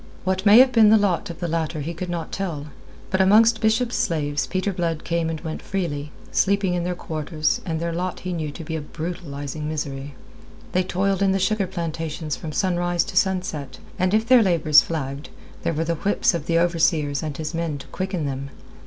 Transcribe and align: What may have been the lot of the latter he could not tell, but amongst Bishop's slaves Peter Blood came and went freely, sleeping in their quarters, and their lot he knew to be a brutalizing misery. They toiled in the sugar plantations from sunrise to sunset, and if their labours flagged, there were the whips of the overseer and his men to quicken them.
What 0.23 0.47
may 0.47 0.57
have 0.57 0.71
been 0.71 0.89
the 0.89 0.97
lot 0.97 1.29
of 1.29 1.39
the 1.39 1.47
latter 1.47 1.81
he 1.81 1.93
could 1.93 2.09
not 2.09 2.31
tell, 2.31 2.69
but 3.11 3.21
amongst 3.21 3.61
Bishop's 3.61 3.95
slaves 3.95 4.47
Peter 4.47 4.73
Blood 4.73 5.03
came 5.03 5.29
and 5.29 5.39
went 5.41 5.61
freely, 5.61 6.11
sleeping 6.31 6.73
in 6.73 6.83
their 6.83 6.95
quarters, 6.95 7.61
and 7.67 7.79
their 7.79 7.93
lot 7.93 8.21
he 8.21 8.33
knew 8.33 8.49
to 8.49 8.63
be 8.63 8.75
a 8.75 8.81
brutalizing 8.81 9.69
misery. 9.69 10.15
They 10.71 10.81
toiled 10.81 11.21
in 11.21 11.33
the 11.33 11.37
sugar 11.37 11.67
plantations 11.67 12.35
from 12.35 12.51
sunrise 12.51 13.03
to 13.03 13.15
sunset, 13.15 13.77
and 13.99 14.11
if 14.15 14.27
their 14.27 14.41
labours 14.41 14.81
flagged, 14.81 15.29
there 15.61 15.71
were 15.73 15.85
the 15.85 15.93
whips 15.93 16.33
of 16.33 16.47
the 16.47 16.57
overseer 16.57 17.13
and 17.21 17.37
his 17.37 17.53
men 17.53 17.77
to 17.77 17.85
quicken 17.89 18.25
them. 18.25 18.49